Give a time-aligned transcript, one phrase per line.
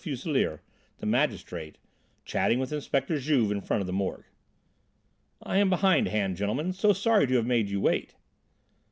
[0.03, 0.61] Fuselier,
[0.97, 1.77] the magistrate,
[2.25, 4.25] chatting with Inspector Juve in front of the Morgue.
[5.43, 6.73] "I am behind hand, gentlemen.
[6.73, 8.15] So sorry to have made you wait."